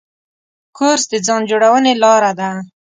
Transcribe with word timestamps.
کورس 0.77 1.03
د 1.11 1.13
ځان 1.25 1.41
جوړونې 1.49 1.93
لاره 2.03 2.31
ده. 2.39 2.49